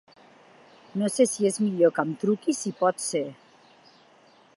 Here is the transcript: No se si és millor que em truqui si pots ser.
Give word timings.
No 1.01 1.09
se 1.15 1.27
si 1.31 1.45
és 1.49 1.59
millor 1.65 1.93
que 1.99 2.05
em 2.07 2.15
truqui 2.23 2.57
si 2.61 2.73
pots 2.81 3.07
ser. 3.13 3.25